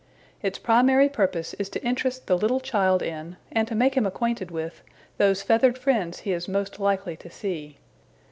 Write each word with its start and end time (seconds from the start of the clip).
Its 0.41 0.57
primary 0.57 1.07
purpose 1.07 1.53
is 1.59 1.69
to 1.69 1.83
interest 1.85 2.25
the 2.25 2.35
little 2.35 2.59
child 2.59 3.03
in, 3.03 3.37
and 3.51 3.67
to 3.67 3.75
make 3.75 3.95
him 3.95 4.07
acquainted 4.07 4.49
with, 4.49 4.81
those 5.19 5.43
feathered 5.43 5.77
friends 5.77 6.21
he 6.21 6.33
is 6.33 6.47
most 6.47 6.79
likely 6.79 7.15
to 7.15 7.29
see. 7.29 7.77